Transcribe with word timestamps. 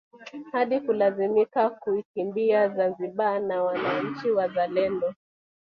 Hadi 0.51 0.79
kulazimika 0.79 1.69
kuikimbia 1.69 2.69
Zanzibar 2.69 3.39
na 3.39 3.63
wananchi 3.63 4.31
wazalendo 4.31 5.13